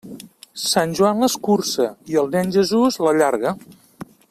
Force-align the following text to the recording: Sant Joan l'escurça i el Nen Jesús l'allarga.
Sant 0.61 0.95
Joan 0.99 1.21
l'escurça 1.23 1.85
i 2.15 2.19
el 2.23 2.33
Nen 2.37 2.51
Jesús 2.57 2.99
l'allarga. 3.05 3.57